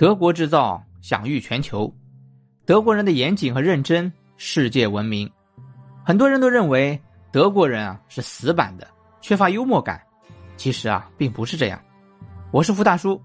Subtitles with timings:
[0.00, 1.92] 德国制造享誉全球，
[2.64, 5.30] 德国人的严谨和认真世界闻名。
[6.02, 6.98] 很多人都认为
[7.30, 8.88] 德国人啊是死板的，
[9.20, 10.00] 缺乏幽默感。
[10.56, 11.78] 其实啊，并不是这样。
[12.50, 13.20] 我是福大叔，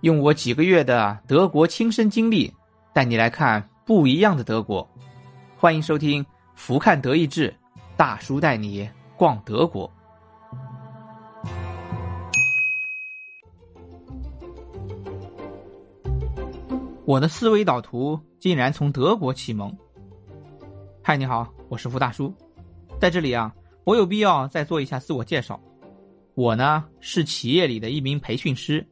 [0.00, 2.50] 用我几个月的德国亲身经历，
[2.94, 4.88] 带你来看不一样的德国。
[5.58, 7.50] 欢迎收听《福看德意志》，
[7.98, 9.92] 大叔带你逛德国。
[17.06, 19.70] 我的思维导图竟然从德国启蒙。
[21.02, 22.32] 嗨，你好，我是付大叔，
[22.98, 23.54] 在这里啊，
[23.84, 25.60] 我有必要再做一下自我介绍。
[26.34, 28.86] 我呢是企业里的一名培训师，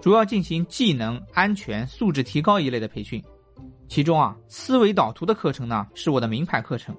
[0.00, 3.22] 主要进行技能、安全、素质提高一类的培训。
[3.88, 6.96] 其中啊，思维导图的课程呢是我的名牌课程。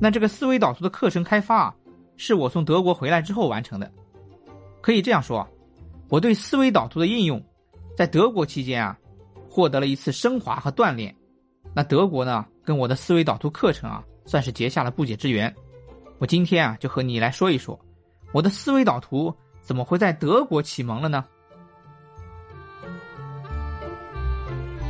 [0.00, 1.74] 那这个思维导图的课程开发啊，
[2.16, 3.92] 是我从德国回来之后完成的。
[4.80, 5.44] 可以这样说，
[6.08, 7.44] 我对思维导图的应用，
[7.96, 8.96] 在德国期间啊。
[9.58, 11.12] 获得了一次升华和锻炼，
[11.74, 15.52] 那德国呢，跟我的思维导图课程啊，算是结下了不解之缘。
[16.20, 17.76] 我今天啊，就和你来说一说，
[18.30, 21.24] 我的思维导图怎么会在德国启蒙了呢？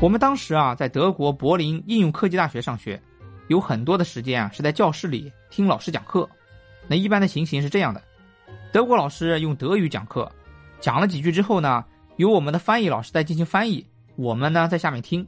[0.03, 3.01] 我们当时啊，在德国柏林应用科技大学上学，
[3.47, 6.29] 有很多的时间啊，是在教室里听老师讲课。
[6.87, 8.03] 那一般的情形是这样的：
[8.71, 10.31] 德国老师用德语讲课，
[10.79, 11.83] 讲了几句之后呢，
[12.19, 13.83] 由我们的翻译老师在进行翻译。
[14.19, 15.25] 我们呢在下面听，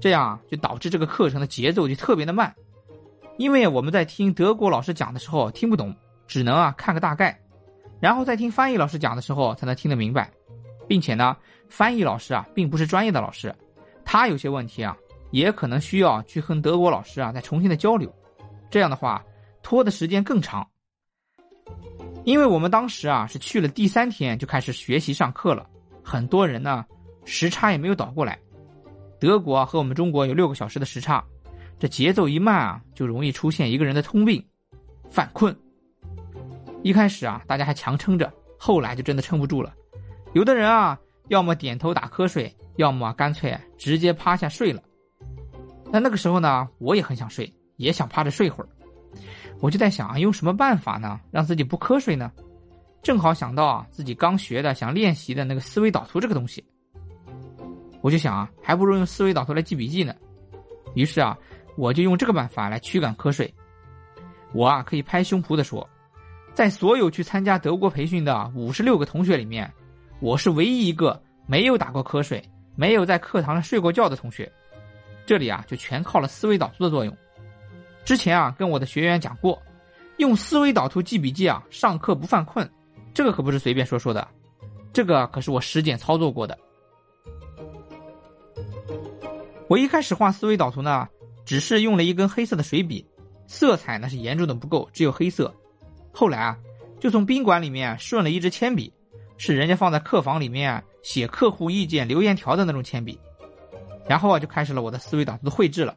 [0.00, 2.54] 这样就导致这个课程的节奏就特别的慢，
[3.36, 5.92] 因为我们在听德国老师讲的时候听不懂，
[6.28, 7.36] 只能啊看个大概，
[7.98, 10.30] 然后再听翻译老师讲的时候才能听得明白，
[10.86, 11.36] 并且呢，
[11.68, 13.52] 翻译老师啊并不是专业的老师，
[14.04, 14.96] 他有些问题啊
[15.32, 18.08] 也可能需要去和德国老师啊再重新的交流，
[18.70, 19.20] 这样的话
[19.64, 20.64] 拖的时间更长，
[22.22, 25.66] 因为我们当时啊是去了第三天就开始学习上课了，
[26.04, 26.86] 很多人呢。
[27.28, 28.38] 时差也没有倒过来，
[29.20, 31.22] 德国和我们中国有六个小时的时差，
[31.78, 34.42] 这节奏一慢啊，就容易出现一个人的通病——
[35.10, 35.54] 犯困。
[36.82, 39.74] 一开始啊，大家还强撑着，后来就真的撑不住了。
[40.32, 44.82] 有的人啊，要么点头打瞌睡，要么干脆直接趴下睡了。
[45.92, 48.68] 那那个时候呢，我也很想睡，也想趴着睡会儿。
[49.60, 52.32] 我就在想啊，用什么办法呢，让自己不瞌睡呢？
[53.02, 56.64] 正好想到啊，自己刚学的、想练习的那个思维导图这个东西。
[58.00, 60.14] 我就想啊，还不如用思维导图来记笔记呢。
[60.94, 61.36] 于是啊，
[61.76, 63.52] 我就用这个办法来驱赶瞌睡。
[64.52, 65.86] 我啊，可以拍胸脯的说，
[66.54, 69.70] 在所有去参加德国培训的五十六个同学里面，
[70.20, 72.42] 我是唯一一个没有打过瞌睡、
[72.74, 74.50] 没有在课堂上睡过觉的同学。
[75.26, 77.14] 这里啊，就全靠了思维导图的作用。
[78.04, 79.60] 之前啊，跟我的学员讲过，
[80.16, 82.68] 用思维导图记笔记啊，上课不犯困，
[83.12, 84.26] 这个可不是随便说说的，
[84.92, 86.58] 这个可是我实践操作过的。
[89.68, 91.06] 我一开始画思维导图呢，
[91.44, 93.06] 只是用了一根黑色的水笔，
[93.46, 95.54] 色彩呢是严重的不够，只有黑色。
[96.10, 96.58] 后来啊，
[96.98, 98.90] 就从宾馆里面顺了一支铅笔，
[99.36, 103.20] 是人家放在客房里面写客户意见留言条的那种铅笔。
[104.08, 105.94] 然后啊，就开始了我的思维导图的绘制了。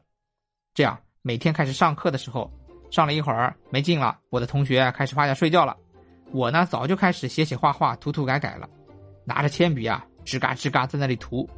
[0.74, 2.52] 这样每天开始上课的时候，
[2.90, 5.78] 上了一会儿没劲了，我的同学开始趴下睡觉了，
[6.34, 8.70] 我呢早就开始写写画画、涂涂改改了，
[9.24, 11.50] 拿着铅笔啊，吱嘎吱嘎在那里涂。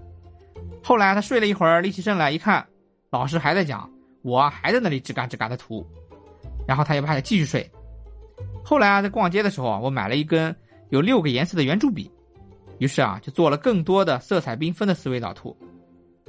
[0.83, 2.65] 后来他睡了一会儿，立起身来一看，
[3.09, 3.89] 老师还在讲，
[4.21, 5.85] 我还在那里吱嘎吱嘎的涂，
[6.67, 7.69] 然后他又趴下继续睡。
[8.63, 10.55] 后来啊，在逛街的时候啊，我买了一根
[10.89, 12.09] 有六个颜色的圆珠笔，
[12.79, 15.55] 于是啊，就做了更多的色彩缤纷的思维导图。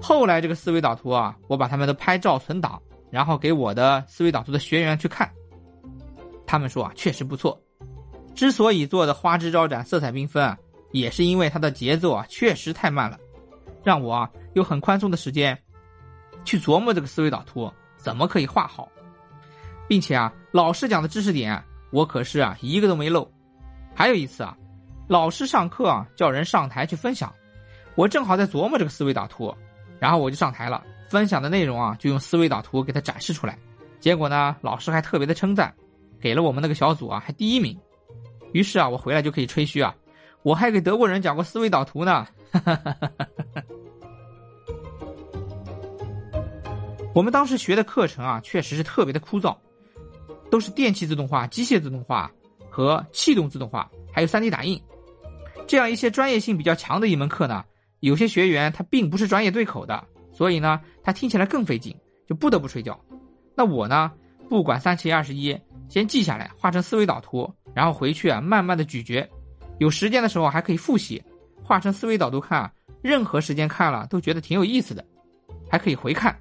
[0.01, 2.81] 后来这个思维导图啊，我把他们的拍照存档，
[3.11, 5.31] 然后给我的思维导图的学员去看，
[6.47, 7.61] 他们说啊，确实不错。
[8.35, 10.59] 之所以做的花枝招展、色彩缤纷啊，
[10.91, 13.17] 也是因为它的节奏啊，确实太慢了，
[13.85, 14.29] 让我。
[14.55, 15.61] 有很宽松的时间，
[16.45, 18.89] 去琢磨这个思维导图怎么可以画好，
[19.89, 23.29] 并且啊，老师讲的知识点我可是啊一个都没漏。
[23.93, 24.57] 还有一次啊，
[25.09, 27.35] 老师上课啊叫人上台去分享，
[27.97, 29.53] 我正好在琢磨这个思维导图，
[29.99, 33.59] 然后我就上台了，分享的内容啊就用思维导图给他展示出来。
[33.99, 35.75] 结果呢，老师还特别的称赞，
[36.21, 37.77] 给了我们那个小组啊还第一名。
[38.53, 39.93] 于是啊，我回来就可以吹嘘啊，
[40.45, 42.25] 我还给德国人讲过思维导图呢。
[42.53, 43.64] 哈哈哈哈哈。
[47.15, 49.57] 我们当时学的课程啊，确实是特别的枯燥，
[50.51, 52.29] 都是电气自动化、机械自动化
[52.69, 54.83] 和气动自动化，还有 3D 打印，
[55.69, 57.65] 这样一些专业性比较强的一门课呢，
[58.01, 61.97] 有些学员他并不是专业对口的，所以呢，他听起来更费劲，
[62.27, 62.99] 就不得不睡觉。
[63.55, 64.11] 那我呢，
[64.49, 65.57] 不管三七二十一，
[65.89, 69.25] 先记下来，画成思维导图，然后回去啊，慢慢的咀嚼，
[69.79, 71.23] 有时间的时候还可以复习，
[71.63, 72.69] 画成思维导图看，
[73.03, 75.05] 任何时间看了都觉得挺有意思的，
[75.71, 76.37] 还可以回看。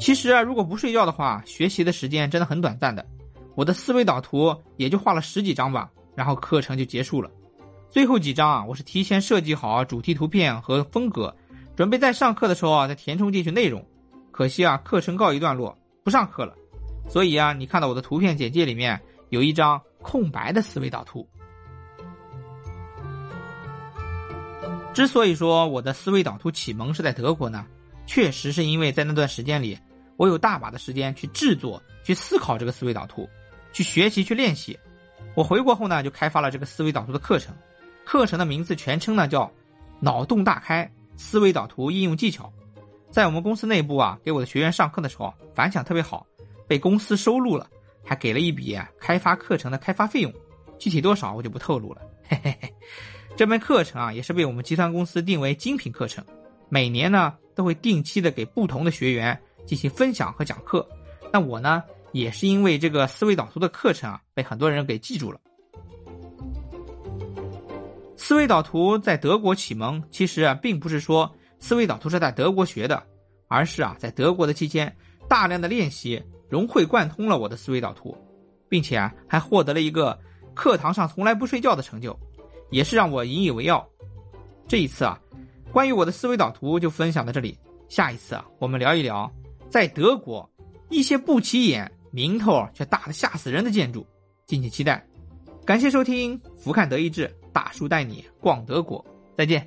[0.00, 3.06] 其实啊，如果不睡觉的话，学习的时间真的很短暂的。
[3.54, 7.30] 我的思维导图也就画了十几张吧，然后课程就结束了。
[7.90, 11.36] 最后几张啊，我是提前设计好主题图片和风格，
[11.76, 13.84] 准备在上课的时候啊再填充进去内容。
[14.32, 16.54] 可惜啊，课程告一段落，不上课了。
[17.06, 18.98] 所以啊，你看到我的图片简介里面
[19.28, 21.28] 有一张空白的思维导图。
[24.94, 27.66] 之所以说我的思维导图启蒙是在德国呢，
[28.06, 29.78] 确实是因为在那段时间里。
[30.20, 33.26] 我有大把的时间去制作、去思考这个思维导图，
[33.72, 34.78] 去学习、去练习。
[35.34, 37.56] 我回国后呢，就开发了这个思维导图的课程。
[38.04, 39.50] 课程的名字全称呢叫
[39.98, 40.86] “脑洞大开
[41.16, 42.52] 思维导图应用技巧”。
[43.10, 46.26] 在我们公司内部啊，给我的学员上课的时候反响特别好，
[46.68, 47.66] 被公司收录了，
[48.04, 50.30] 还给了一笔开发课程的开发费用。
[50.78, 52.02] 具体多少我就不透露了。
[52.28, 52.70] 嘿嘿嘿，
[53.38, 56.22] 这门课程啊，也是被我们集团公司定为精品课程，
[56.68, 59.40] 每年呢都会定期的给不同的学员。
[59.70, 60.84] 进行分享和讲课，
[61.32, 61.80] 那我呢
[62.10, 65.40] 也是因为这个思维导图的课程啊，被很多人给记住了。
[68.16, 73.00] 思维导图在德国启蒙，其实啊，并不是说思维导图是在德国学的，
[73.46, 74.92] 而是啊，在德国的期间
[75.28, 78.16] 大量的练习，融会贯通了我的思维导图，
[78.68, 80.18] 并且啊，还获得了一个
[80.52, 82.18] 课堂上从来不睡觉的成就，
[82.70, 83.88] 也是让我引以为傲。
[84.66, 85.16] 这一次啊，
[85.70, 87.56] 关于我的思维导图就分享到这里，
[87.88, 89.32] 下一次啊，我们聊一聊。
[89.70, 90.50] 在德国，
[90.90, 94.04] 一些不起眼、名头却大的吓死人的建筑，
[94.46, 95.06] 敬请期待。
[95.64, 99.04] 感谢收听《俯瞰德意志》，大叔带你逛德国，
[99.38, 99.66] 再见。